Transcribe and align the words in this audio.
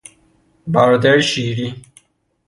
برادر 0.67 1.21
شیری 1.21 1.81